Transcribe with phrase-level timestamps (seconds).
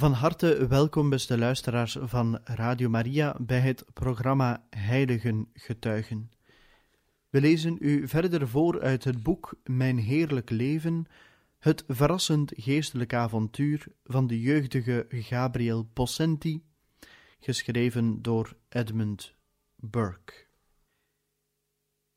[0.00, 6.30] Van harte welkom, beste luisteraars van Radio Maria, bij het programma Heiligen Getuigen.
[7.30, 11.06] We lezen u verder voor uit het boek Mijn Heerlijk Leven,
[11.58, 16.62] het verrassend geestelijk avontuur van de jeugdige Gabriel Possenti,
[17.40, 19.34] geschreven door Edmund
[19.76, 20.46] Burke.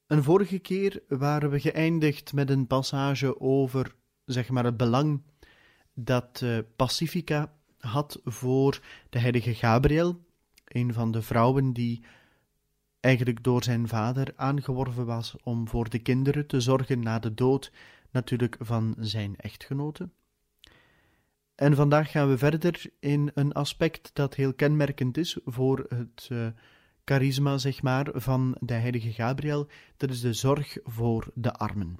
[0.07, 5.21] Een vorige keer waren we geëindigd met een passage over, zeg maar, het belang
[5.93, 7.53] dat uh, Pacifica
[7.86, 10.20] had voor de heilige Gabriel,
[10.66, 12.03] een van de vrouwen die
[13.00, 17.72] eigenlijk door zijn vader aangeworven was om voor de kinderen te zorgen na de dood
[18.11, 20.09] natuurlijk van zijn echtgenote.
[21.56, 26.48] En vandaag gaan we verder in een aspect dat heel kenmerkend is voor het uh,
[27.06, 29.67] charisma, zeg maar, van de heilige Gabriel.
[29.98, 32.00] Dat is de zorg voor de armen.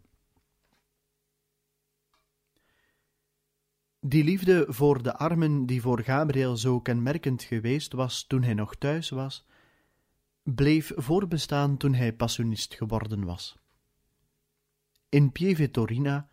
[4.06, 8.76] Die liefde voor de armen, die voor Gabriel zo kenmerkend geweest was toen hij nog
[8.76, 9.46] thuis was,
[10.44, 13.58] bleef voorbestaan toen hij passionist geworden was.
[15.10, 16.28] In Pieve Torina,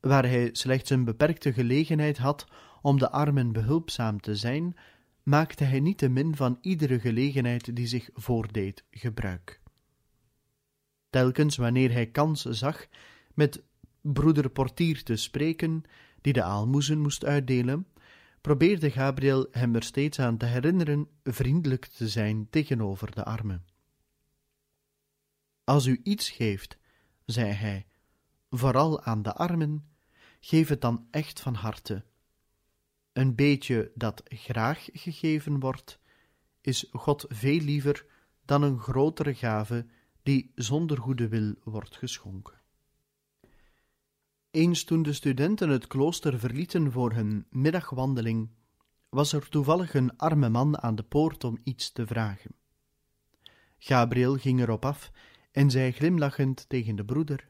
[0.00, 2.46] waar hij slechts een beperkte gelegenheid had
[2.80, 4.76] om de armen behulpzaam te zijn,
[5.22, 9.60] maakte hij niettemin van iedere gelegenheid die zich voordeed gebruik.
[11.10, 12.86] Telkens wanneer hij kans zag
[13.34, 13.62] met
[14.00, 15.84] broeder Portier te spreken,
[16.22, 17.86] die de aalmoezen moest uitdelen,
[18.40, 23.64] probeerde Gabriel hem er steeds aan te herinneren vriendelijk te zijn tegenover de armen.
[25.64, 26.78] Als u iets geeft,
[27.24, 27.86] zei hij,
[28.50, 29.88] vooral aan de armen,
[30.40, 32.04] geef het dan echt van harte.
[33.12, 35.98] Een beetje dat graag gegeven wordt,
[36.60, 38.06] is God veel liever
[38.44, 39.86] dan een grotere gave
[40.22, 42.61] die zonder goede wil wordt geschonken.
[44.52, 48.50] Eens toen de studenten het klooster verlieten voor hun middagwandeling,
[49.08, 52.54] was er toevallig een arme man aan de poort om iets te vragen.
[53.78, 55.12] Gabriel ging erop af
[55.52, 57.48] en zei glimlachend tegen de broeder: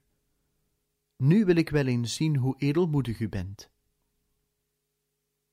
[1.16, 3.70] Nu wil ik wel eens zien hoe edelmoedig u bent.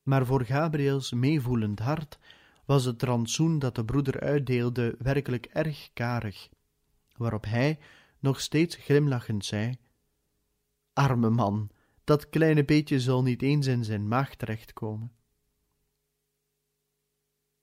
[0.02, 2.18] Maar voor Gabriels meevoelend hart
[2.64, 6.48] was het rantsoen dat de broeder uitdeelde werkelijk erg karig,
[7.16, 7.78] waarop hij
[8.18, 9.78] nog steeds glimlachend zei:
[10.92, 11.70] Arme man,
[12.04, 15.12] dat kleine beetje zal niet eens in zijn maag terechtkomen.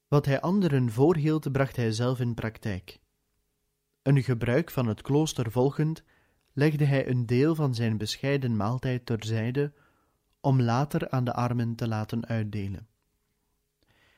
[0.08, 3.00] Wat hij anderen voorhield, bracht hij zelf in praktijk.
[4.02, 6.04] Een gebruik van het klooster volgend,
[6.54, 9.74] legde hij een deel van zijn bescheiden maaltijd terzijde
[10.42, 12.88] om later aan de armen te laten uitdelen.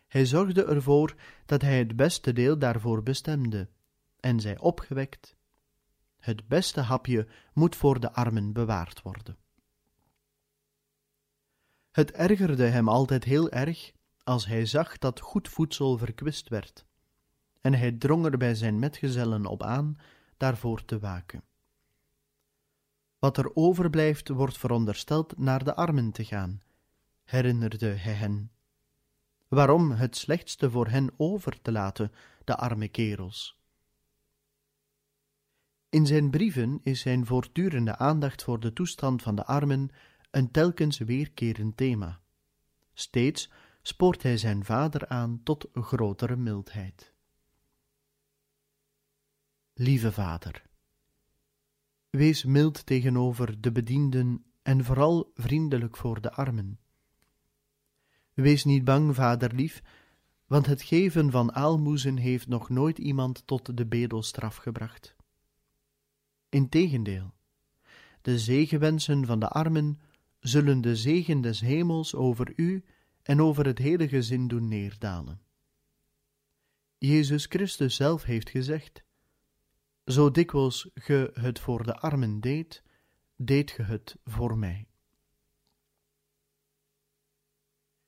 [0.08, 1.16] Hij zorgde ervoor
[1.46, 3.70] dat hij het beste deel daarvoor bestemde,
[4.20, 5.36] en zei opgewekt:
[6.20, 9.38] het beste hapje moet voor de armen bewaard worden.
[11.92, 13.92] Het ergerde hem altijd heel erg
[14.24, 16.86] als hij zag dat goed voedsel verkwist werd,
[17.62, 19.98] en hij drong er bij zijn metgezellen op aan
[20.38, 21.44] daarvoor te waken.
[23.20, 26.62] Wat er overblijft, wordt verondersteld naar de armen te gaan,
[27.24, 28.52] herinnerde hij hen.
[29.48, 32.12] Waarom het slechtste voor hen over te laten,
[32.44, 33.59] de arme kerels?
[35.90, 39.90] In zijn brieven is zijn voortdurende aandacht voor de toestand van de armen
[40.32, 42.22] een telkens weerkerend thema.
[42.94, 43.52] Steeds
[43.82, 47.14] spoort hij zijn vader aan tot grotere mildheid.
[49.74, 50.64] Lieve vader,
[52.10, 56.80] wees mild tegenover de bedienden en vooral vriendelijk voor de armen.
[58.34, 59.82] Wees niet bang, vaderlief,
[60.46, 65.18] want het geven van aalmoezen heeft nog nooit iemand tot de bedelstraf gebracht.
[66.50, 67.34] Integendeel,
[68.22, 70.00] de zegenwensen van de armen
[70.40, 72.84] zullen de zegen des hemels over u
[73.24, 75.42] en over het hele gezin doen neerdalen.
[76.98, 79.04] Jezus Christus zelf heeft gezegd:
[80.06, 82.84] Zo dikwijls ge het voor de armen deed,
[83.36, 84.88] deed ge het voor mij.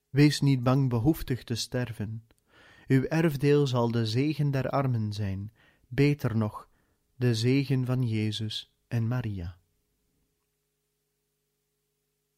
[0.09, 2.27] Wees niet bang behoeftig te sterven.
[2.87, 5.53] Uw erfdeel zal de zegen der armen zijn,
[5.87, 6.69] beter nog,
[7.21, 9.57] de zegen van Jezus en Maria.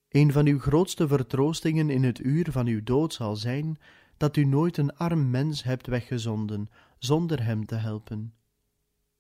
[0.10, 3.78] Een van uw grootste vertroostingen in het uur van uw dood zal zijn
[4.18, 8.34] dat u nooit een arm mens hebt weggezonden zonder hem te helpen.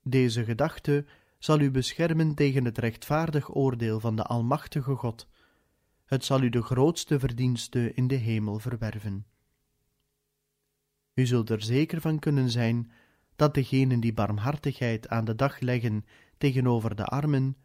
[0.02, 1.06] Deze gedachte
[1.40, 5.28] zal u beschermen tegen het rechtvaardig oordeel van de Almachtige God.
[6.06, 9.26] Het zal u de grootste verdienste in de hemel verwerven.
[11.14, 12.92] U zult er zeker van kunnen zijn
[13.36, 16.06] dat degenen die barmhartigheid aan de dag leggen
[16.38, 17.58] tegenover de armen,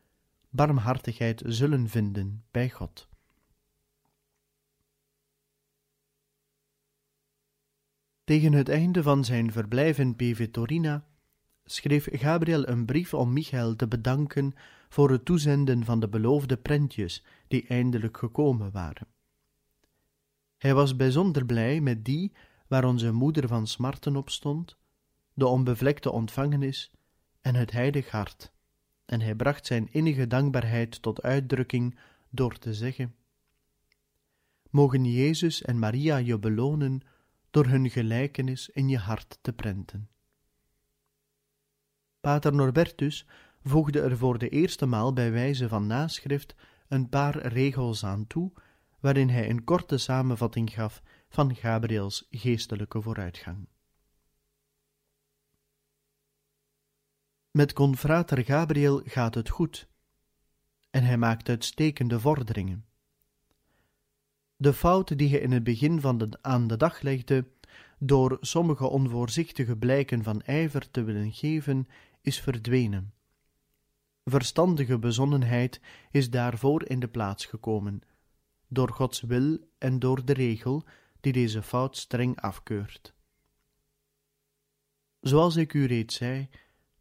[0.51, 3.09] barmhartigheid zullen vinden bij God.
[8.25, 11.07] Tegen het einde van zijn verblijf in Pevetorina
[11.65, 14.55] schreef Gabriel een brief om Michael te bedanken
[14.89, 19.07] voor het toezenden van de beloofde prentjes die eindelijk gekomen waren.
[20.57, 22.33] Hij was bijzonder blij met die
[22.67, 24.77] waar onze moeder van smarten op stond,
[25.39, 26.91] de onbevlekte ontvangenis
[27.41, 28.53] en het heilig hart,
[29.05, 31.99] en hij bracht zijn innige dankbaarheid tot uitdrukking
[32.31, 33.15] door te zeggen:
[34.71, 37.01] Mogen Jezus en Maria je belonen
[37.51, 40.09] door hun gelijkenis in je hart te prenten.
[42.21, 43.27] Pater Norbertus
[43.63, 46.55] voegde er voor de eerste maal bij wijze van naschrift
[46.89, 48.53] een paar regels aan toe,
[49.01, 53.69] waarin hij een korte samenvatting gaf van Gabriels geestelijke vooruitgang.
[57.51, 59.89] Met confrater Gabriel gaat het goed,
[60.91, 62.87] en hij maakt uitstekende vorderingen.
[64.57, 67.49] De fout die hij in het begin van de, aan de dag legde,
[67.99, 71.89] door sommige onvoorzichtige blijken van ijver te willen geven,
[72.21, 73.13] is verdwenen.
[74.25, 75.81] Verstandige bezonnenheid
[76.11, 78.01] is daarvoor in de plaats gekomen,
[78.69, 80.85] door Gods wil en door de regel
[81.21, 83.15] die deze fout streng afkeurt.
[85.21, 86.49] Zoals ik u reeds zei,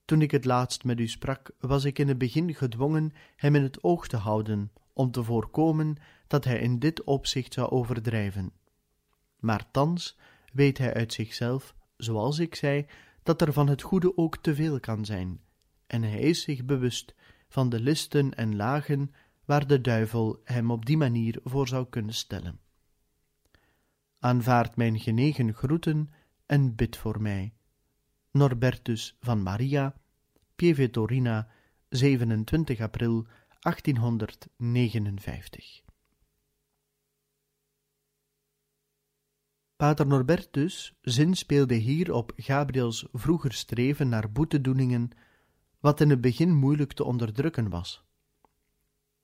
[0.08, 3.64] toen ik het laatst met u sprak, was ik in het begin gedwongen hem in
[3.64, 5.96] het oog te houden, om te voorkomen
[6.28, 8.52] dat hij in dit opzicht zou overdrijven.
[9.40, 10.18] Maar thans
[10.54, 12.86] weet hij uit zichzelf, zoals ik zei,
[13.24, 15.42] dat er van het goede ook te veel kan zijn,
[15.88, 17.16] en hij is zich bewust
[17.50, 19.12] van de listen en lagen
[19.46, 22.60] waar de duivel hem op die manier voor zou kunnen stellen.
[24.20, 26.10] Aanvaard mijn genegen groeten
[26.46, 27.57] en bid voor mij.
[28.38, 29.96] Norbertus van Maria,
[30.56, 31.48] Pieve Torina,
[31.90, 33.28] 27 april
[33.60, 35.82] 1859.
[39.76, 45.10] Pater Norbertus zinspeelde hier op Gabriels vroeger streven naar boetedoeningen,
[45.80, 48.06] wat in het begin moeilijk te onderdrukken was.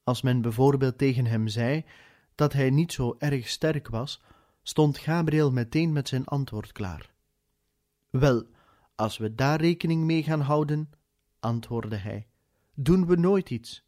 [0.03, 1.85] Als men bijvoorbeeld tegen hem zei
[2.35, 4.21] dat hij niet zo erg sterk was,
[4.63, 7.13] stond Gabriel meteen met zijn antwoord klaar.
[8.09, 8.45] Wel,
[9.03, 10.89] als we daar rekening mee gaan houden,
[11.39, 12.27] antwoordde hij,
[12.73, 13.85] doen we nooit iets.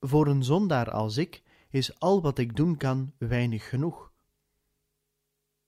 [0.00, 4.12] Voor een zondaar als ik is al wat ik doen kan weinig genoeg.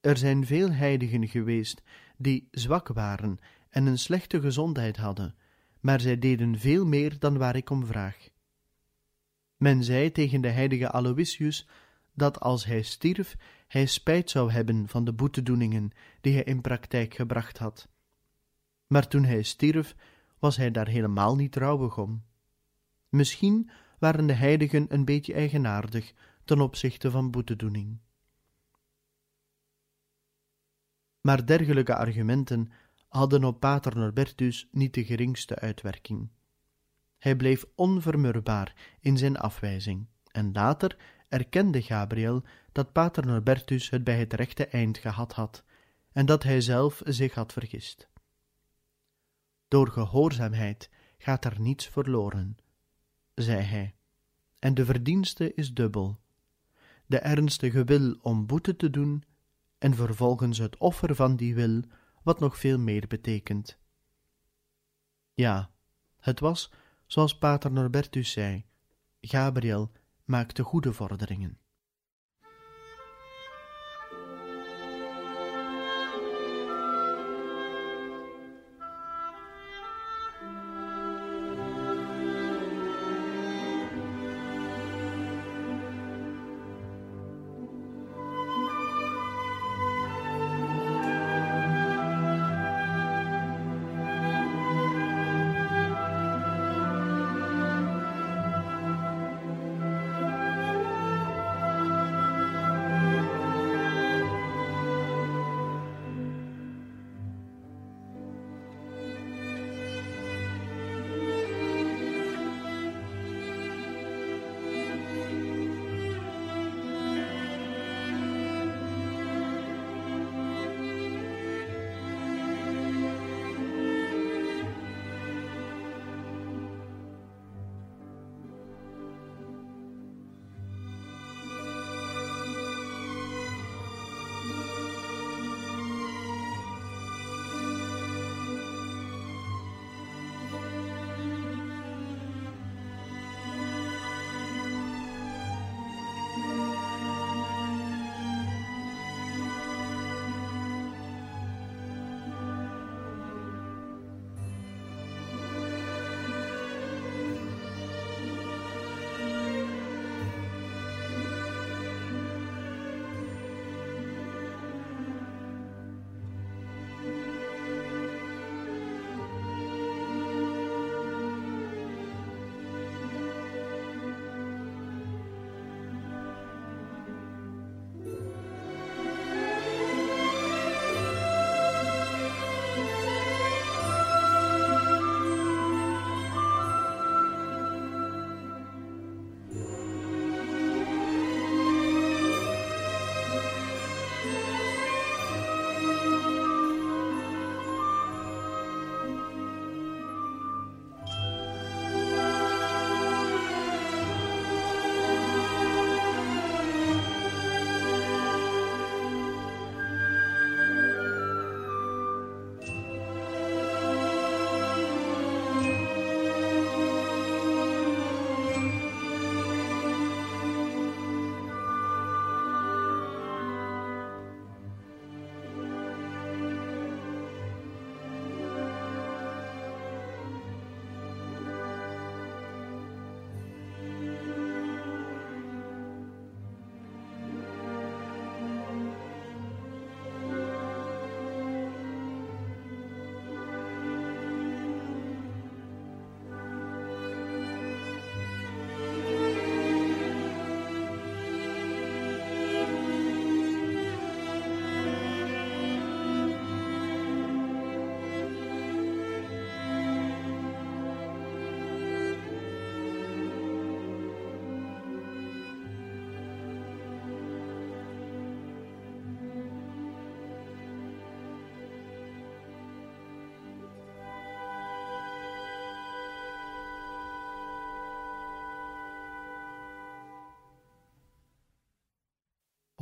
[0.01, 1.81] Er zijn veel heiligen geweest
[2.17, 3.37] die zwak waren
[3.69, 5.35] en een slechte gezondheid hadden,
[5.79, 8.29] maar zij deden veel meer dan waar ik om vraag.
[9.57, 11.67] Men zei tegen de heilige Aloysius
[12.13, 13.35] dat als hij stierf,
[13.67, 15.91] hij spijt zou hebben van de boetedoeningen
[16.21, 17.93] die hij in praktijk gebracht had.
[18.87, 19.95] Maar toen hij stierf,
[20.39, 22.23] was hij daar helemaal niet rouwig om.
[23.09, 26.13] Misschien waren de heiligen een beetje eigenaardig
[26.43, 27.99] ten opzichte van boetedoening.
[31.25, 32.71] maar dergelijke argumenten
[33.07, 36.29] hadden op pater Norbertus niet de geringste uitwerking.
[37.17, 40.97] Hij bleef onvermurbaar in zijn afwijzing, en later
[41.29, 45.63] erkende Gabriel dat pater Norbertus het bij het rechte eind gehad had,
[46.11, 48.07] en dat hij zelf zich had vergist.
[49.67, 52.57] Door gehoorzaamheid gaat er niets verloren,
[53.33, 53.95] zei hij,
[54.59, 56.19] en de verdienste is dubbel.
[57.05, 59.23] De ernstige wil om boete te doen
[59.77, 61.81] en vervolgens het offer van die wil,
[62.23, 63.77] wat nog veel meer betekent.
[65.33, 65.71] Ja,
[66.19, 66.71] het was,
[67.05, 68.65] zoals Pater Norbertus zei,
[69.21, 69.91] Gabriel
[70.23, 71.59] maakte goede vorderingen.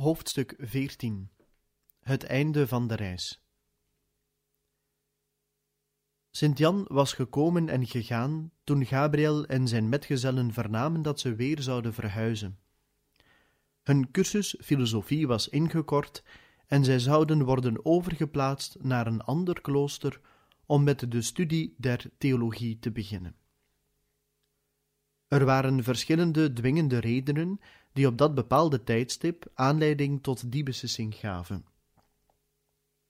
[0.04, 1.30] Hoofdstuk 14
[2.00, 3.44] Het einde van de reis
[6.30, 11.94] Sint-Jan was gekomen en gegaan toen Gabriel en zijn metgezellen vernamen dat ze weer zouden
[11.94, 12.58] verhuizen.
[13.82, 16.24] Hun cursus filosofie was ingekort
[16.66, 20.20] en zij zouden worden overgeplaatst naar een ander klooster
[20.66, 23.36] om met de studie der theologie te beginnen.
[25.28, 27.60] Er waren verschillende dwingende redenen
[27.94, 31.64] die op dat bepaalde tijdstip aanleiding tot die beslissing gaven.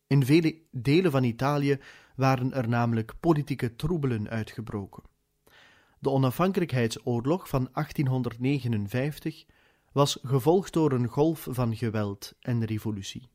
[0.06, 1.80] In vele delen van Italië
[2.16, 5.02] waren er namelijk politieke troebelen uitgebroken.
[5.98, 9.44] De onafhankelijkheidsoorlog van 1859
[9.92, 13.28] was gevolgd door een golf van geweld en revolutie.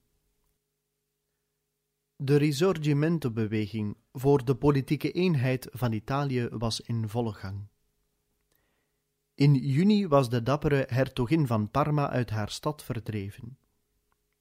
[2.16, 7.68] De Risorgimento-beweging voor de politieke eenheid van Italië was in volle gang.
[9.40, 13.58] In juni was de dappere hertogin van Parma uit haar stad verdreven.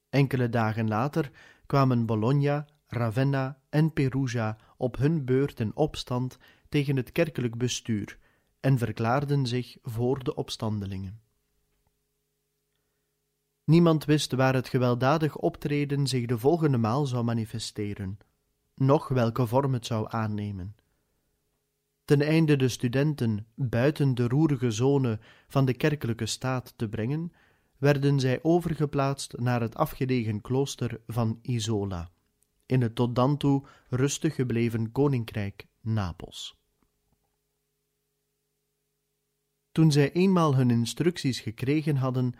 [0.09, 1.31] Enkele dagen later
[1.65, 6.37] kwamen Bologna, Ravenna en Perugia op hun beurt in opstand
[6.69, 8.17] tegen het kerkelijk bestuur
[8.59, 11.21] en verklaarden zich voor de opstandelingen.
[13.63, 18.17] Niemand wist waar het gewelddadig optreden zich de volgende maal zou manifesteren,
[18.75, 20.75] noch welke vorm het zou aannemen.
[22.09, 27.33] Ten einde de studenten buiten de roerige zone van de kerkelijke staat te brengen,
[27.77, 32.11] werden zij overgeplaatst naar het afgelegen klooster van Isola,
[32.65, 36.57] in het tot dan toe rustig gebleven koninkrijk Napels.
[39.71, 42.33] Toen zij eenmaal hun instructies gekregen hadden,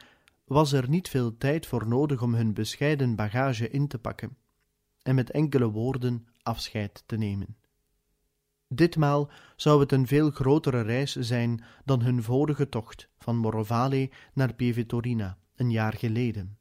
[0.45, 4.37] was er niet veel tijd voor nodig om hun bescheiden bagage in te pakken
[5.01, 7.58] en met enkele woorden afscheid te nemen.
[8.73, 14.53] Ditmaal zou het een veel grotere reis zijn dan hun vorige tocht van Morovale naar
[14.53, 16.57] Pievetorina een jaar geleden.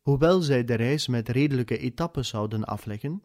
[0.00, 3.22] Hoewel zij de reis met redelijke etappes zouden afleggen,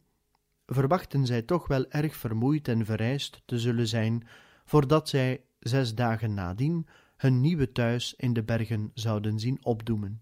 [0.65, 4.27] verwachten zij toch wel erg vermoeid en verrijst te zullen zijn
[4.65, 6.87] voordat zij zes dagen nadien
[7.17, 10.21] hun nieuwe thuis in de bergen zouden zien opdoemen.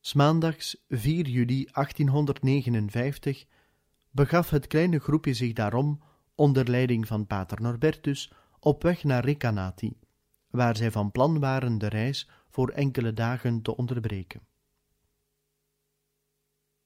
[0.00, 3.46] Smaandags 4 juli 1859
[4.18, 6.02] begaf het kleine groepje zich daarom,
[6.34, 9.98] onder leiding van pater Norbertus, op weg naar Recanati,
[10.50, 14.40] waar zij van plan waren de reis voor enkele dagen te onderbreken.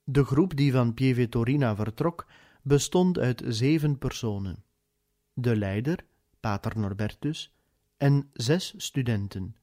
[0.05, 2.27] De groep die van Pievetorina vertrok,
[2.62, 4.65] bestond uit zeven personen.
[5.33, 6.05] De leider,
[6.41, 7.55] pater Norbertus,
[7.97, 9.57] en zes studenten,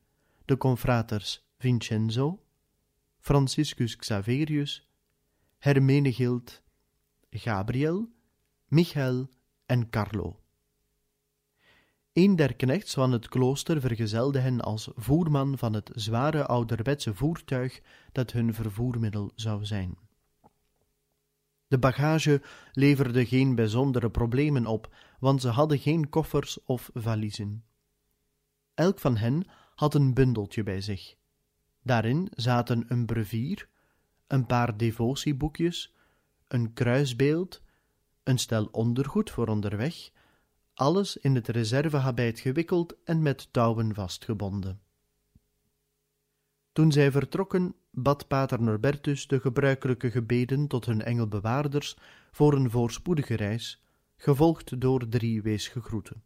[0.45, 2.43] de confraters Vincenzo,
[3.19, 4.87] Franciscus Xaverius,
[5.57, 6.61] Hermenegild,
[7.31, 8.09] Gabriel,
[8.67, 9.29] Michael
[9.65, 10.39] en Carlo.
[12.13, 17.81] Een der knechts van het klooster vergezelde hen als voerman van het zware ouderwetse voertuig
[18.11, 19.97] dat hun vervoermiddel zou zijn.
[21.67, 27.63] De bagage leverde geen bijzondere problemen op, want ze hadden geen koffers of valiezen.
[28.73, 29.45] Elk van hen
[29.75, 31.15] had een bundeltje bij zich.
[31.83, 33.69] Daarin zaten een brevier,
[34.27, 35.93] een paar devotieboekjes,
[36.49, 37.61] een kruisbeeld,
[38.23, 40.09] een stel ondergoed voor onderweg,
[40.73, 44.81] alles in het reservehabijt gewikkeld en met touwen vastgebonden.
[46.71, 51.97] Toen zij vertrokken, bad pater Norbertus de gebruikelijke gebeden tot hun engelbewaarders
[52.31, 53.83] voor een voorspoedige reis,
[54.17, 56.23] gevolgd door drie weesgegroeten.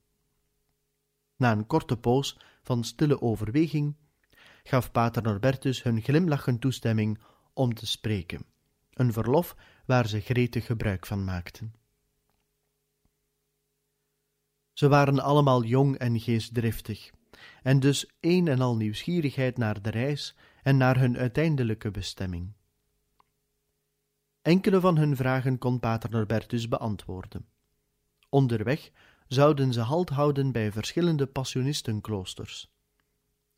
[1.36, 3.96] Na een korte poos van stille overweging
[4.64, 7.20] gaf pater Norbertus hun glimlachend toestemming
[7.54, 8.46] om te spreken,
[8.94, 11.74] een verlof waar ze gretig gebruik van maakten.
[14.74, 17.12] Ze waren allemaal jong en geestdriftig,
[17.64, 22.54] en dus een en al nieuwsgierigheid naar de reis en naar hun uiteindelijke bestemming.
[24.42, 27.46] Enkele van hun vragen kon pater Norbertus beantwoorden.
[28.30, 28.92] Onderweg
[29.28, 32.72] zouden ze halt houden bij verschillende passionistenkloosters.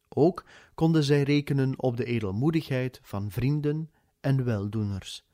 [0.09, 5.25] Ook konden zij rekenen op de edelmoedigheid van vrienden en weldoeners,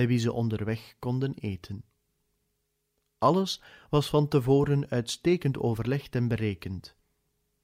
[0.00, 1.84] bij wie ze onderweg konden eten.
[3.18, 6.96] Alles was van tevoren uitstekend overlegd en berekend.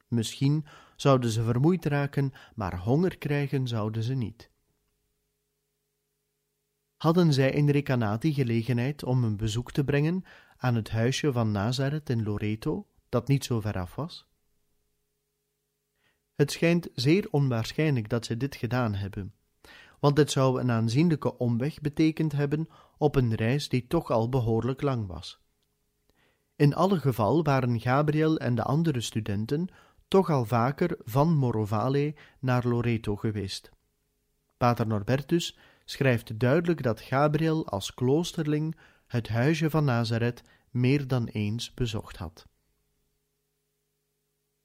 [0.09, 4.51] Misschien zouden ze vermoeid raken, maar honger krijgen zouden ze niet.
[6.97, 10.25] Hadden zij in Recanati gelegenheid om een bezoek te brengen
[10.57, 14.27] aan het huisje van Nazareth in Loreto, dat niet zo ver af was?
[16.35, 19.35] Het schijnt zeer onwaarschijnlijk dat zij dit gedaan hebben,
[20.01, 24.83] want het zou een aanzienlijke omweg betekend hebben op een reis die toch al behoorlijk
[24.83, 25.41] lang was.
[26.57, 29.69] In alle geval waren Gabriel en de andere studenten
[30.09, 33.71] toch al vaker van Morovale naar Loreto geweest.
[34.57, 41.75] Pater Norbertus schrijft duidelijk dat Gabriel als kloosterling het huisje van Nazareth meer dan eens
[41.75, 42.47] bezocht had.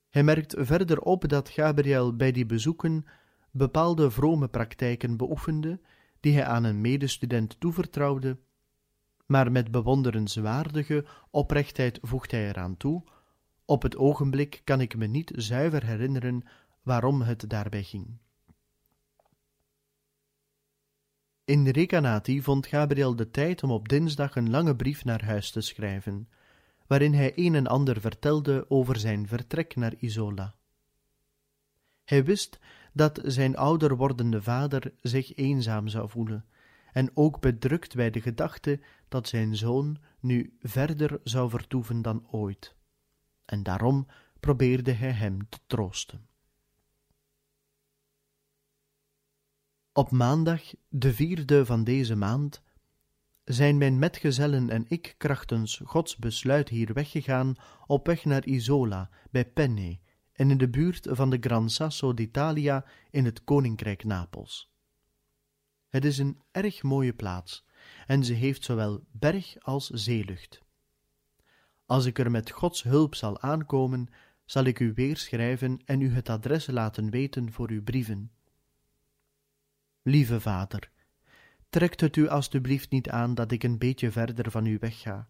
[0.09, 3.05] Hij merkt verder op dat Gabriel bij die bezoeken
[3.51, 5.79] bepaalde vrome praktijken beoefende,
[6.19, 8.37] die hij aan een medestudent toevertrouwde,
[9.25, 13.03] maar met bewonderenswaardige oprechtheid voegt hij eraan toe:
[13.65, 16.43] Op het ogenblik kan ik me niet zuiver herinneren
[16.81, 18.17] waarom het daarbij ging.
[21.45, 25.61] In Recanati vond Gabriel de tijd om op dinsdag een lange brief naar huis te
[25.61, 26.29] schrijven,
[26.87, 30.55] waarin hij een en ander vertelde over zijn vertrek naar Isola.
[32.03, 32.59] Hij wist
[32.93, 36.45] dat zijn ouder wordende vader zich eenzaam zou voelen,
[36.91, 42.75] en ook bedrukt bij de gedachte dat zijn zoon nu verder zou vertoeven dan ooit.
[43.45, 44.07] En daarom
[44.39, 46.25] probeerde hij hem te troosten.
[49.93, 52.61] Op maandag, de vierde van deze maand,
[53.43, 59.45] zijn mijn metgezellen en ik krachtens Gods besluit hier weggegaan op weg naar Isola bij
[59.45, 59.99] Penne
[60.41, 64.71] en in de buurt van de Gran Sasso d'Italia in het koninkrijk Napels.
[65.89, 67.65] Het is een erg mooie plaats
[68.07, 70.61] en ze heeft zowel berg als zeelucht.
[71.85, 74.07] Als ik er met Gods hulp zal aankomen,
[74.45, 78.31] zal ik u weer schrijven en u het adres laten weten voor uw brieven.
[80.01, 80.91] Lieve vader,
[81.69, 85.27] trekt het u alstublieft niet aan dat ik een beetje verder van u wegga.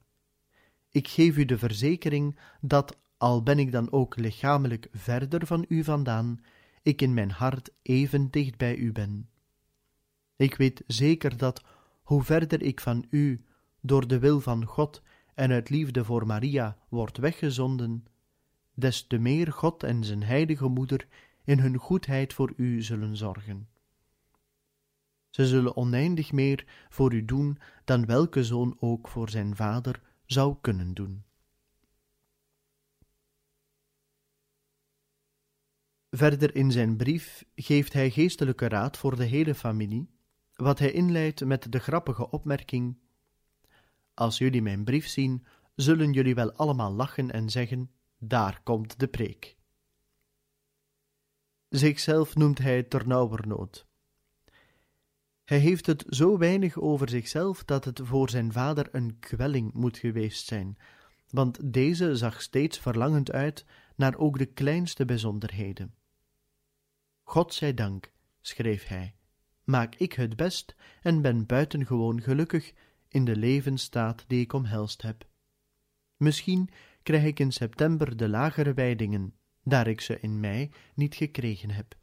[0.90, 5.84] Ik geef u de verzekering dat, al ben ik dan ook lichamelijk verder van u
[5.84, 6.40] vandaan,
[6.82, 9.30] ik in mijn hart even dicht bij u ben.
[10.36, 11.64] Ik weet zeker dat,
[12.04, 13.46] hoe verder ik van u,
[13.82, 15.02] door de wil van God
[15.34, 18.06] en uit liefde voor Maria, word weggezonden,
[18.74, 21.08] des te meer God en zijn heilige moeder
[21.44, 23.68] in hun goedheid voor u zullen zorgen.
[25.30, 30.56] Ze zullen oneindig meer voor u doen dan welke zoon ook voor zijn vader zou
[30.62, 31.24] kunnen doen.
[36.12, 40.10] Verder in zijn brief geeft hij geestelijke raad voor de hele familie,
[40.56, 42.98] wat hij inleidt met de grappige opmerking:
[44.14, 45.46] Als jullie mijn brief zien,
[45.76, 49.58] zullen jullie wel allemaal lachen en zeggen: Daar komt de preek.
[51.70, 53.88] Zichzelf noemt hij ternauwernood.
[55.44, 59.98] Hij heeft het zo weinig over zichzelf dat het voor zijn vader een kwelling moet
[59.98, 60.78] geweest zijn,
[61.30, 66.00] want deze zag steeds verlangend uit naar ook de kleinste bijzonderheden.
[67.32, 69.16] God zij dank, schreef hij,
[69.64, 72.74] maak ik het best en ben buitengewoon gelukkig
[73.08, 75.28] in de levensstaat die ik omhelst heb.
[76.18, 76.70] Misschien
[77.04, 81.98] krijg ik in september de lagere wijdingen, daar ik ze in mei niet gekregen heb.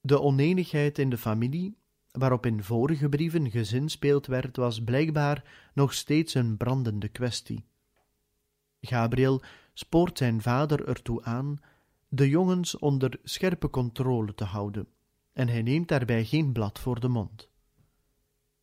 [0.00, 1.78] De oneenigheid in de familie,
[2.10, 7.64] waarop in vorige brieven gezinspeeld werd, was blijkbaar nog steeds een brandende kwestie.
[8.80, 9.42] Gabriel
[9.78, 11.58] spoort zijn vader ertoe aan
[12.08, 14.88] de jongens onder scherpe controle te houden,
[15.32, 17.48] en hij neemt daarbij geen blad voor de mond.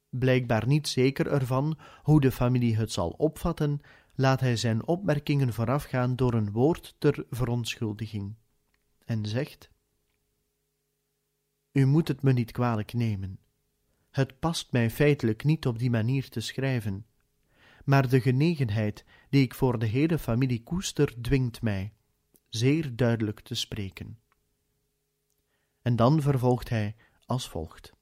[0.10, 3.80] Blijkbaar niet zeker ervan hoe de familie het zal opvatten,
[4.15, 8.36] laat hij zijn opmerkingen voorafgaan door een woord ter verontschuldiging,
[9.06, 9.69] en zegt
[11.71, 13.39] u moet het me niet kwalijk nemen.
[14.10, 17.06] Het past mij feitelijk niet op die manier te schrijven,
[17.85, 21.93] maar de genegenheid die ik voor de hele familie koester dwingt mij
[22.49, 24.19] zeer duidelijk te spreken.
[25.81, 26.95] En dan vervolgt hij
[27.25, 27.93] als volgt: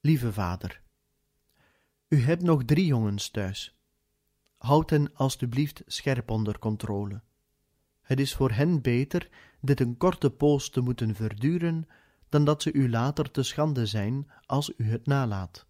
[0.00, 0.82] Lieve vader,
[2.08, 3.76] u hebt nog drie jongens thuis.
[4.56, 7.22] Houd hen alstublieft scherp onder controle.
[8.00, 9.28] Het is voor hen beter
[9.60, 11.88] dit een korte poos te moeten verduren,
[12.28, 15.66] dan dat ze u later te schande zijn als u het nalaat.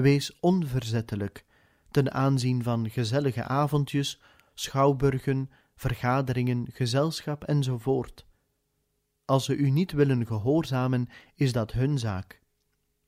[0.00, 1.44] Wees onverzettelijk
[1.90, 4.20] ten aanzien van gezellige avondjes,
[4.54, 8.26] schouwburgen, vergaderingen, gezelschap enzovoort.
[9.24, 12.42] Als ze u niet willen gehoorzamen, is dat hun zaak.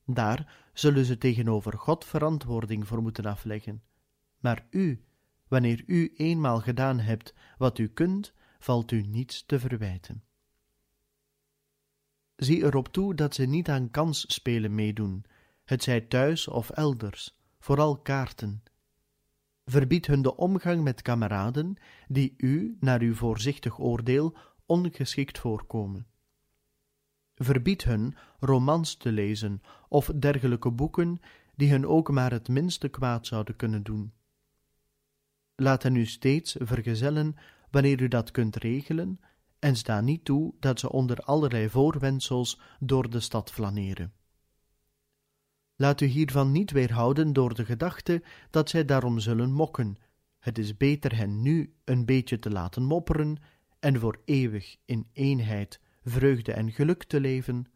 [0.06, 3.82] Daar zullen ze tegenover God verantwoording voor moeten afleggen.
[4.38, 5.04] Maar u,
[5.48, 10.22] wanneer u eenmaal gedaan hebt wat u kunt, valt u niets te verwijten.
[12.36, 15.24] Zie erop toe dat ze niet aan kansspelen meedoen,
[15.72, 18.62] het zij thuis of elders, vooral kaarten.
[19.64, 21.76] Verbied hun de omgang met kameraden
[22.08, 26.06] die u, naar uw voorzichtig oordeel, ongeschikt voorkomen.
[27.34, 31.20] Verbied hun romans te lezen of dergelijke boeken
[31.54, 34.12] die hun ook maar het minste kwaad zouden kunnen doen.
[35.54, 37.36] laat hen u steeds vergezellen
[37.70, 39.20] wanneer u dat kunt regelen,
[39.58, 44.12] en sta niet toe dat ze onder allerlei voorwendsels door de stad flaneren.
[45.82, 49.96] Laat u hiervan niet weerhouden door de gedachte dat zij daarom zullen mokken.
[50.38, 53.36] Het is beter hen nu een beetje te laten mopperen
[53.80, 57.66] en voor eeuwig in eenheid, vreugde en geluk te leven,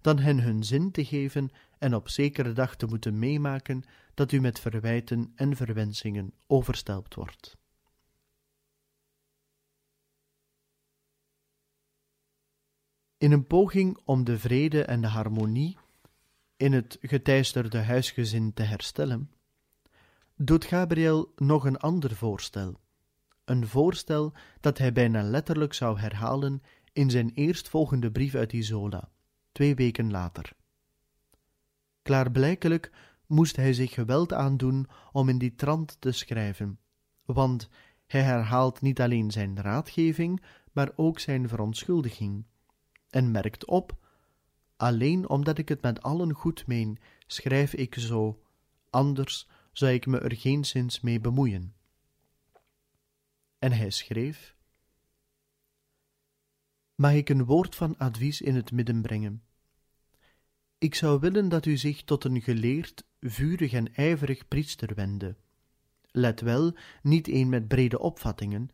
[0.00, 3.82] dan hen hun zin te geven en op zekere dag te moeten meemaken
[4.14, 7.56] dat u met verwijten en verwensingen overstelpt wordt.
[13.18, 15.78] In een poging om de vrede en de harmonie
[16.58, 19.30] in het geteisterde huisgezin te herstellen,
[20.36, 22.80] doet Gabriel nog een ander voorstel.
[23.44, 29.08] Een voorstel dat hij bijna letterlijk zou herhalen in zijn eerstvolgende brief uit Isola,
[29.52, 30.52] twee weken later.
[32.02, 32.92] Klaarblijkelijk
[33.26, 36.78] moest hij zich geweld aandoen om in die trant te schrijven,
[37.24, 37.68] want
[38.06, 40.42] hij herhaalt niet alleen zijn raadgeving,
[40.72, 42.44] maar ook zijn verontschuldiging,
[43.10, 43.96] en merkt op
[44.78, 48.42] Alleen omdat ik het met allen goed meen, schrijf ik zo,
[48.90, 51.74] anders zou ik me er geenszins mee bemoeien.
[53.58, 54.56] En hij schreef:
[56.94, 59.42] Mag ik een woord van advies in het midden brengen?
[60.78, 65.36] Ik zou willen dat u zich tot een geleerd, vurig en ijverig priester wende.
[66.10, 68.70] Let wel, niet een met brede opvattingen,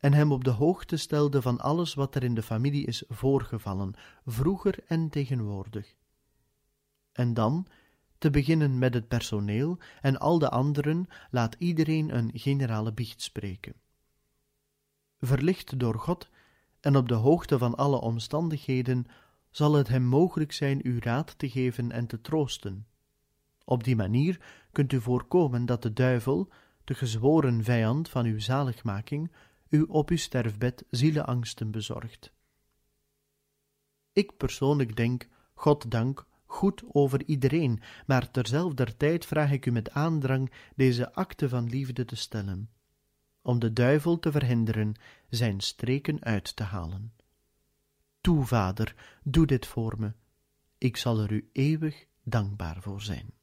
[0.00, 3.94] en hem op de hoogte stelde van alles wat er in de familie is voorgevallen,
[4.24, 5.94] vroeger en tegenwoordig.
[7.12, 7.66] En dan,
[8.18, 13.74] te beginnen met het personeel en al de anderen, laat iedereen een generale biecht spreken.
[15.18, 16.30] Verlicht door God
[16.80, 19.06] en op de hoogte van alle omstandigheden,
[19.50, 22.86] zal het hem mogelijk zijn u raad te geven en te troosten.
[23.64, 24.40] Op die manier
[24.72, 26.48] kunt u voorkomen dat de duivel,
[26.84, 29.32] de gezworen vijand van uw zaligmaking,
[29.70, 32.32] u op uw sterfbed zielenangsten bezorgt.
[34.12, 39.90] Ik persoonlijk denk, God dank, goed over iedereen, maar terzelfder tijd vraag ik u met
[39.90, 42.70] aandrang deze akte van liefde te stellen,
[43.42, 44.94] om de duivel te verhinderen
[45.28, 47.12] zijn streken uit te halen.
[48.20, 50.12] Toe, vader, doe dit voor me,
[50.78, 53.39] ik zal er u eeuwig dankbaar voor zijn.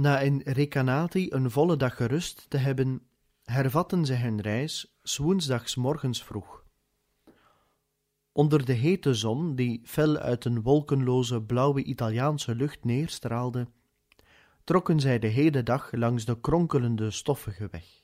[0.00, 3.02] Na in Recanati een volle dag gerust te hebben,
[3.42, 6.64] hervatten zij hun reis woensdags morgens vroeg.
[8.32, 13.68] Onder de hete zon, die fel uit een wolkenloze blauwe Italiaanse lucht neerstraalde,
[14.64, 18.02] trokken zij de hele dag langs de kronkelende stoffige weg.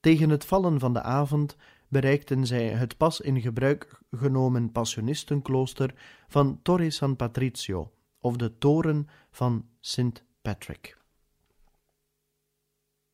[0.00, 1.56] Tegen het vallen van de avond
[1.88, 5.94] bereikten zij het pas in gebruik genomen passionistenklooster
[6.28, 7.90] van Torre San Patrizio,
[8.26, 10.96] of de toren van Sint Patrick.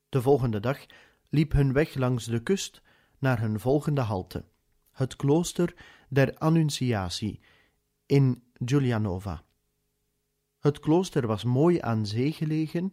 [0.08, 0.86] De volgende dag
[1.28, 2.82] liep hun weg langs de kust
[3.18, 4.44] naar hun volgende halte,
[4.92, 5.74] het klooster
[6.08, 7.40] der Annunciatie
[8.06, 9.42] in Giulianova.
[10.58, 12.90] Het klooster was mooi aan zee gelegen,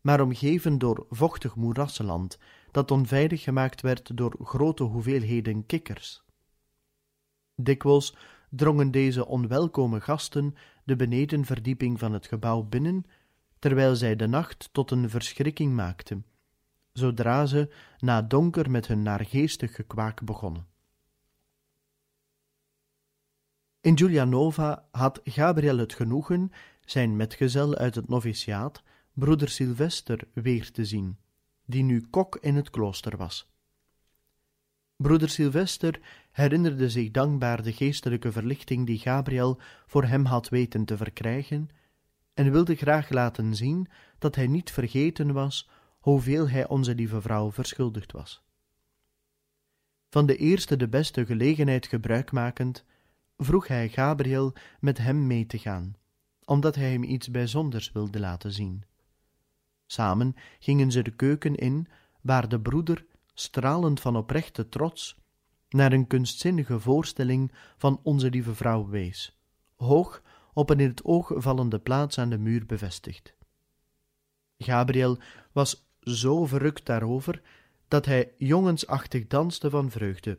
[0.00, 2.38] maar omgeven door vochtig moerassenland,
[2.70, 6.22] dat onveilig gemaakt werd door grote hoeveelheden kikkers.
[7.54, 8.16] Dikwijls
[8.50, 10.54] drongen deze onwelkome gasten
[10.88, 13.04] de benedenverdieping van het gebouw binnen,
[13.58, 16.26] terwijl zij de nacht tot een verschrikking maakten,
[16.92, 20.66] zodra ze na donker met hun naargeestig gekwaak begonnen.
[23.80, 26.50] In Giulianova had Gabriel het genoegen
[26.84, 31.18] zijn metgezel uit het noviciaat, broeder Sylvester, weer te zien,
[31.64, 33.50] die nu kok in het klooster was.
[35.02, 40.96] Broeder Sylvester herinnerde zich dankbaar de geestelijke verlichting die Gabriel voor hem had weten te
[40.96, 41.68] verkrijgen,
[42.34, 47.52] en wilde graag laten zien dat hij niet vergeten was hoeveel hij onze lieve vrouw
[47.52, 48.42] verschuldigd was.
[50.10, 52.84] Van de eerste de beste gelegenheid gebruik makend,
[53.36, 55.96] vroeg hij Gabriel met hem mee te gaan,
[56.44, 58.84] omdat hij hem iets bijzonders wilde laten zien.
[59.86, 61.88] Samen gingen ze de keuken in,
[62.20, 63.04] waar de broeder,
[63.40, 65.16] stralend van oprechte trots,
[65.68, 69.38] naar een kunstzinnige voorstelling van onze lieve vrouw wees,
[69.76, 70.22] hoog
[70.52, 73.34] op een in het oog vallende plaats aan de muur bevestigd.
[74.58, 75.18] Gabriel
[75.52, 77.42] was zo verrukt daarover
[77.88, 80.38] dat hij jongensachtig danste van vreugde,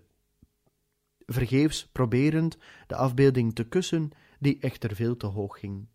[1.25, 2.57] vergeefs proberend
[2.87, 5.87] de afbeelding te kussen, die echter veel te hoog ging.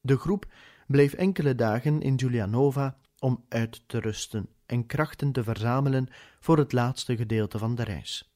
[0.00, 0.46] De groep
[0.86, 6.08] bleef enkele dagen in Giulianova om uit te rusten en krachten te verzamelen
[6.40, 8.32] voor het laatste gedeelte van de reis.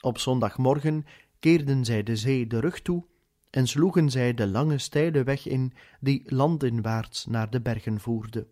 [0.00, 1.04] Op zondagmorgen
[1.38, 3.06] keerden zij de zee de rug toe
[3.50, 8.46] en sloegen zij de lange steile weg in die landinwaarts naar de bergen voerde.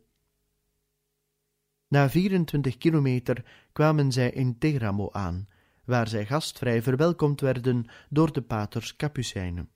[1.89, 5.49] Na 24 kilometer kwamen zij in Teramo aan,
[5.85, 9.71] waar zij gastvrij verwelkomd werden door de paters Capucijnen.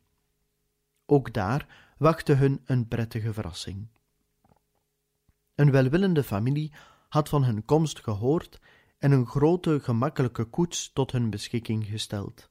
[1.06, 3.88] Ook daar wachtte hun een prettige verrassing.
[5.54, 6.72] Een welwillende familie
[7.08, 8.60] had van hun komst gehoord
[8.98, 12.50] en een grote gemakkelijke koets tot hun beschikking gesteld.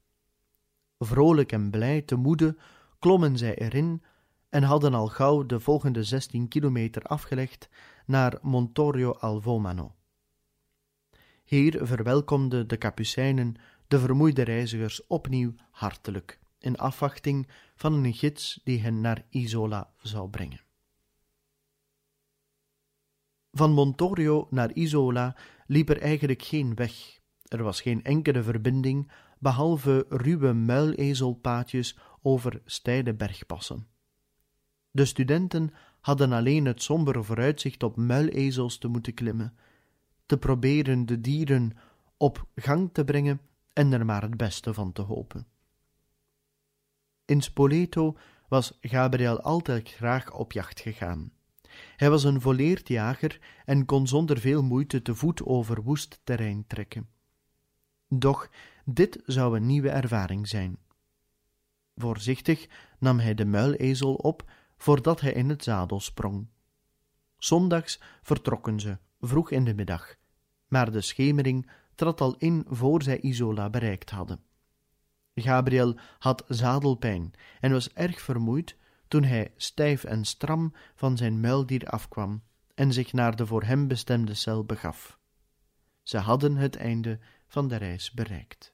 [0.97, 2.57] Vrolijk en blij te moede
[2.99, 4.03] klommen zij erin
[4.49, 7.69] en hadden al gauw de volgende zestien kilometer afgelegd
[8.05, 9.95] naar Montorio al Vomano.
[11.43, 13.55] Hier verwelkomden de Capucijnen
[13.88, 20.30] de vermoeide reizigers opnieuw hartelijk, in afwachting van een gids die hen naar Isola zou
[20.30, 20.62] brengen.
[23.52, 25.36] Van Montorio naar Isola
[25.67, 27.19] liep er eigenlijk geen weg.
[27.43, 33.88] Er was geen enkele verbinding, behalve ruwe muilezelpaadjes over steile bergpassen.
[34.91, 39.58] De studenten hadden alleen het sombere vooruitzicht op muilezels te moeten klimmen,
[40.26, 41.72] te proberen de dieren
[42.17, 43.41] op gang te brengen
[43.74, 45.48] en er maar het beste van te hopen.
[47.29, 51.31] In Spoleto was Gabriel altijd graag op jacht gegaan.
[51.95, 56.67] Hij was een volleerd jager en kon zonder veel moeite te voet over woest terrein
[56.67, 57.09] trekken.
[58.07, 58.49] Doch
[58.85, 60.77] dit zou een nieuwe ervaring zijn.
[61.95, 62.67] Voorzichtig
[62.99, 66.47] nam hij de muilezel op voordat hij in het zadel sprong.
[67.37, 70.15] Zondags vertrokken ze, vroeg in de middag,
[70.67, 74.47] maar de schemering trad al in voor zij Isola bereikt hadden.
[75.41, 78.75] Gabriel had zadelpijn en was erg vermoeid
[79.08, 82.43] toen hij stijf en stram van zijn muildier afkwam
[82.75, 85.19] en zich naar de voor hem bestemde cel begaf.
[86.04, 88.73] Ze hadden het einde van de reis bereikt.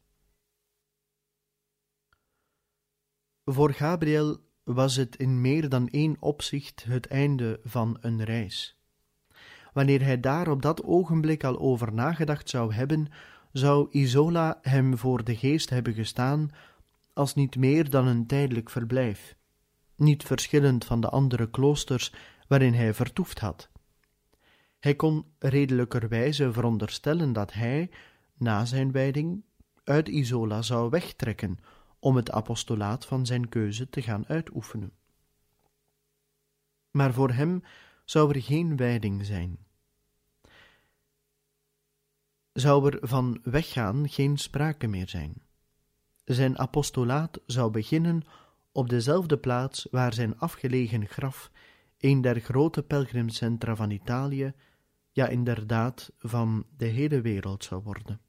[3.46, 8.80] Voor Gabriel was het in meer dan één opzicht het einde van een reis.
[9.74, 13.08] Wanneer hij daar op dat ogenblik al over nagedacht zou hebben,
[13.58, 16.50] zou Isola hem voor de geest hebben gestaan
[17.14, 19.36] als niet meer dan een tijdelijk verblijf,
[19.96, 22.14] niet verschillend van de andere kloosters
[22.48, 23.70] waarin hij vertoefd had.
[24.80, 27.90] Hij kon redelijkerwijze veronderstellen dat hij,
[28.38, 29.44] na zijn wijding,
[29.84, 31.58] uit Isola zou wegtrekken
[32.00, 34.92] om het apostolaat van zijn keuze te gaan uitoefenen.
[36.92, 37.64] Maar voor hem
[38.06, 39.58] zou er geen wijding zijn.
[42.56, 45.42] Zou er van weggaan geen sprake meer zijn.
[46.24, 48.24] Zijn apostolaat zou beginnen
[48.72, 51.52] op dezelfde plaats waar zijn afgelegen graf,
[51.98, 54.54] een der grote pelgrimcentra van Italië,
[55.12, 58.22] ja inderdaad van de hele wereld zou worden.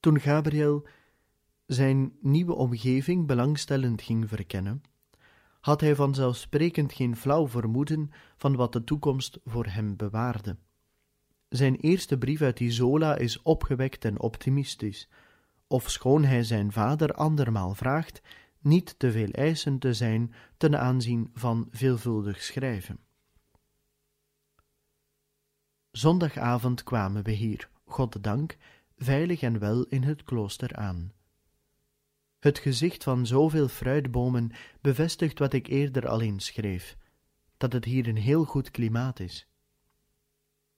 [0.00, 0.86] Toen Gabriel
[1.66, 4.82] zijn nieuwe omgeving belangstellend ging verkennen,
[5.62, 10.56] had hij vanzelfsprekend geen flauw vermoeden van wat de toekomst voor hem bewaarde.
[11.48, 15.08] Zijn eerste brief uit Isola is opgewekt en optimistisch,
[15.66, 18.22] ofschoon hij zijn vader andermaal vraagt
[18.58, 22.98] niet te veel eisend te zijn ten aanzien van veelvuldig schrijven.
[25.90, 28.56] Zondagavond kwamen we hier, God dank,
[28.96, 31.12] veilig en wel in het klooster aan.
[32.42, 36.96] Het gezicht van zoveel fruitbomen bevestigt wat ik eerder al eens schreef,
[37.56, 39.46] dat het hier een heel goed klimaat is.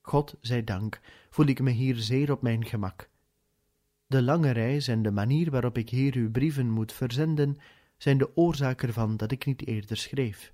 [0.00, 1.00] God zij dank,
[1.30, 3.08] voel ik me hier zeer op mijn gemak.
[4.06, 7.58] De lange reis en de manier waarop ik hier uw brieven moet verzenden,
[7.96, 10.52] zijn de oorzaak ervan dat ik niet eerder schreef.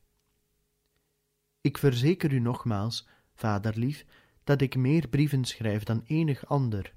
[1.60, 4.04] Ik verzeker u nogmaals, vaderlief,
[4.44, 6.94] dat ik meer brieven schrijf dan enig ander.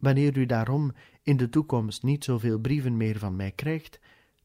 [0.00, 0.92] Wanneer u daarom
[1.22, 4.00] in de toekomst niet zoveel brieven meer van mij krijgt,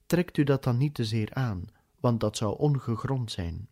[0.06, 1.66] trekt u dat dan niet te zeer aan,
[1.99, 3.68] want dat zou ongegrond zijn.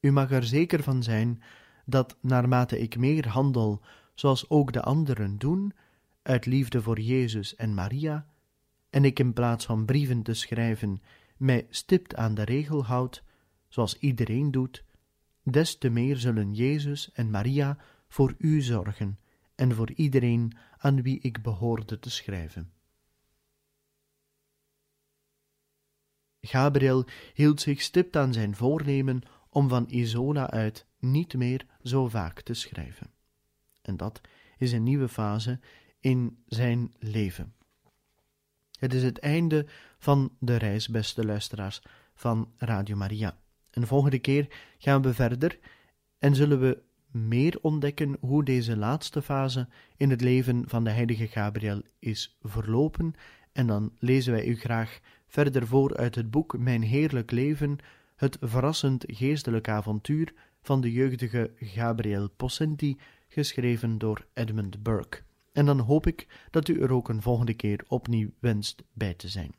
[0.00, 1.42] U mag er zeker van zijn
[1.84, 3.80] dat naarmate ik meer handel,
[4.14, 5.72] zoals ook de anderen doen,
[6.22, 8.26] uit liefde voor Jezus en Maria,
[8.90, 11.02] en ik in plaats van brieven te schrijven
[11.36, 13.22] mij stipt aan de regel houd,
[13.68, 14.84] zoals iedereen doet,
[15.42, 17.78] des te meer zullen Jezus en Maria
[18.08, 19.18] voor u zorgen
[19.54, 22.72] en voor iedereen aan wie ik behoorde te schrijven.
[26.40, 32.40] Gabriel hield zich stipt aan zijn voornemen om van Isola uit niet meer zo vaak
[32.40, 33.10] te schrijven.
[33.82, 34.20] En dat
[34.58, 35.60] is een nieuwe fase
[36.00, 37.54] in zijn leven.
[38.78, 39.66] Het is het einde
[39.98, 41.82] van de reis, beste luisteraars,
[42.14, 43.38] van Radio Maria.
[43.70, 45.58] En volgende keer gaan we verder
[46.18, 46.82] en zullen we
[47.14, 53.14] meer ontdekken hoe deze laatste fase in het leven van de heilige Gabriel is verlopen.
[53.52, 57.78] En dan lezen wij u graag verder voor uit het boek Mijn Heerlijk Leven,
[58.16, 62.98] het verrassend geestelijk avontuur van de jeugdige Gabriel Possenti,
[63.28, 65.22] geschreven door Edmund Burke.
[65.52, 69.28] En dan hoop ik dat u er ook een volgende keer opnieuw wenst bij te
[69.28, 69.54] zijn.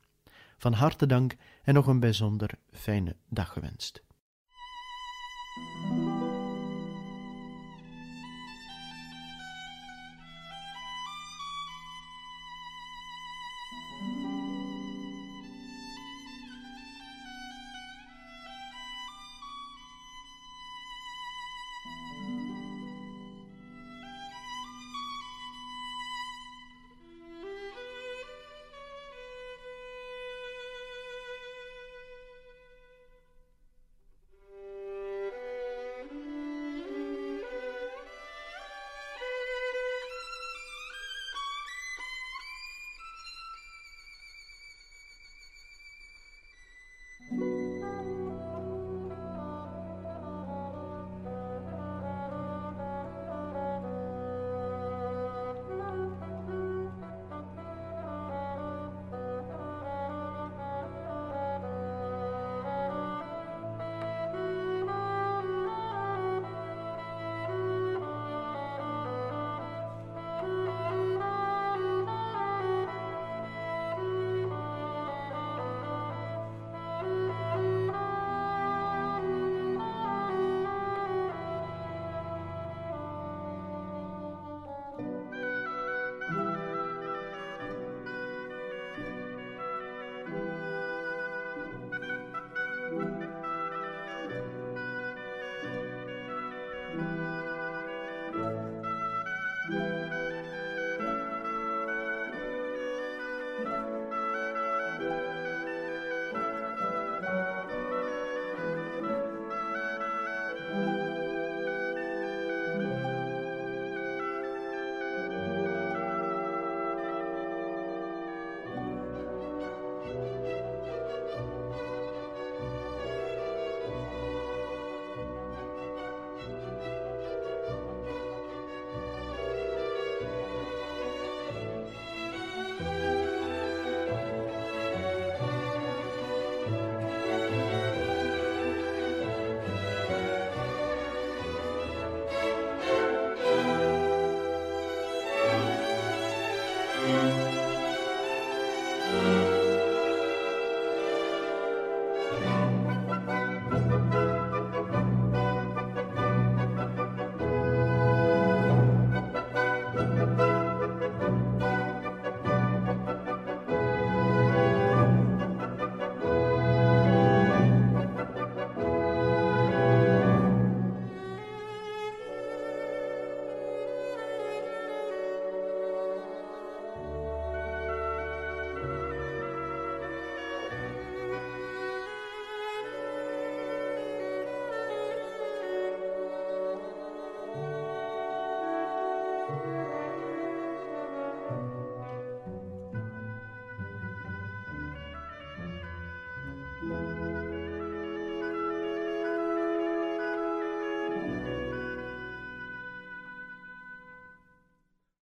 [0.57, 4.03] Van harte dank en nog een bijzonder fijne dag gewenst.